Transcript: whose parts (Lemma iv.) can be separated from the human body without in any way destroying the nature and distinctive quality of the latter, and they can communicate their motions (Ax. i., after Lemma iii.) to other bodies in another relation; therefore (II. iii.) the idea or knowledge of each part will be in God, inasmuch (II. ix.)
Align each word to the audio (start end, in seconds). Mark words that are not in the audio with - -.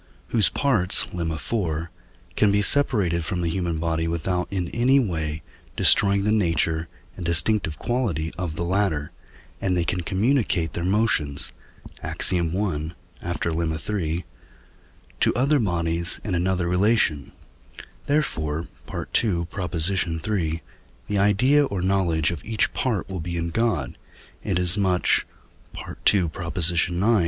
whose 0.29 0.49
parts 0.49 1.05
(Lemma 1.13 1.35
iv.) 1.35 1.89
can 2.35 2.51
be 2.51 2.63
separated 2.63 3.23
from 3.23 3.41
the 3.41 3.51
human 3.51 3.77
body 3.77 4.07
without 4.07 4.47
in 4.49 4.67
any 4.69 4.97
way 4.99 5.43
destroying 5.75 6.23
the 6.23 6.31
nature 6.31 6.87
and 7.15 7.23
distinctive 7.23 7.77
quality 7.77 8.33
of 8.35 8.55
the 8.55 8.63
latter, 8.65 9.11
and 9.61 9.77
they 9.77 9.83
can 9.83 10.01
communicate 10.01 10.73
their 10.73 10.83
motions 10.83 11.51
(Ax. 12.01 12.33
i., 12.33 12.37
after 13.21 13.51
Lemma 13.51 13.77
iii.) 13.93 14.25
to 15.19 15.35
other 15.35 15.59
bodies 15.59 16.19
in 16.23 16.33
another 16.33 16.67
relation; 16.67 17.31
therefore 18.07 18.67
(II. 18.91 19.45
iii.) 19.55 20.63
the 21.05 21.19
idea 21.19 21.63
or 21.65 21.81
knowledge 21.83 22.31
of 22.31 22.43
each 22.43 22.73
part 22.73 23.07
will 23.07 23.19
be 23.19 23.37
in 23.37 23.49
God, 23.51 23.99
inasmuch 24.41 25.27
(II. 26.11 26.23
ix.) 26.25 26.89